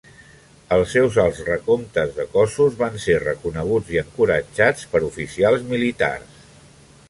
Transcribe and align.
Els 0.77 0.87
seus 0.95 1.17
alts 1.23 1.41
recomptes 1.49 2.15
de 2.15 2.25
cossos 2.31 2.79
van 2.81 2.97
ser 3.05 3.19
reconeguts 3.25 3.93
i 3.97 4.01
encoratjats 4.05 4.89
per 4.95 5.05
oficials 5.13 5.71
militars. 5.75 6.45